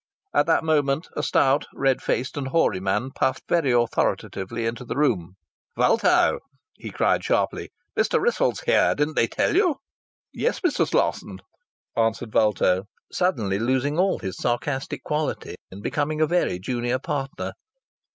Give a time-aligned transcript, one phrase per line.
[0.33, 4.95] At that moment a stout, red faced and hoary man puffed very authoritatively into the
[4.97, 5.35] room.
[5.77, 6.39] "Vulto,"
[6.73, 7.69] he cried sharply.
[7.95, 8.19] "Mr.
[8.19, 8.95] Wrissell's here.
[8.95, 9.75] Didn't they tell you?"
[10.33, 10.87] "Yes, Mr.
[10.87, 11.37] Slosson,"
[11.95, 17.53] answered Vulto, suddenly losing all his sarcastic quality, and becoming a very junior partner.